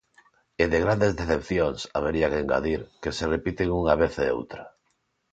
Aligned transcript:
E 0.63 0.65
de 0.71 0.79
grandes 0.83 1.13
decepcións, 1.21 1.79
habería 1.97 2.31
que 2.31 2.41
engadir, 2.43 2.81
que 3.01 3.11
se 3.17 3.25
repiten 3.35 3.69
unha 3.81 3.93
vez 4.01 4.13
e 4.25 4.27
outra. 4.37 4.63